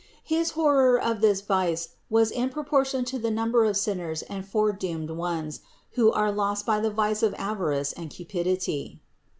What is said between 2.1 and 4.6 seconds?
in pro portion to the number of sinners and